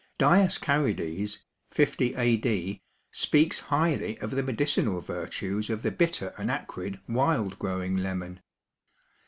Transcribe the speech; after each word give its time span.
Dioscarides 0.17 1.43
(50 1.69 2.15
A. 2.15 2.35
D.) 2.35 2.81
speaks 3.11 3.59
highly 3.59 4.17
of 4.17 4.31
the 4.31 4.41
medicinal 4.41 4.99
virtues 4.99 5.69
of 5.69 5.83
the 5.83 5.91
bitter 5.91 6.33
and 6.39 6.49
acrid 6.49 6.99
wild 7.07 7.59
growing 7.59 7.97
lemon. 7.97 8.39